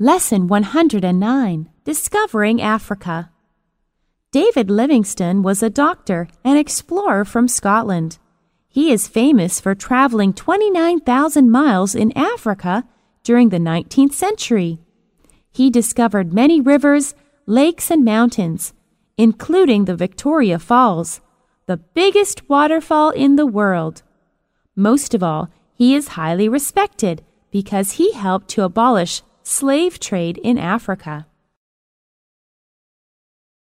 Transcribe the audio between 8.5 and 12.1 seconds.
He is famous for traveling 29,000 miles